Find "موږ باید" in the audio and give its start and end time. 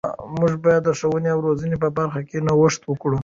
0.39-0.81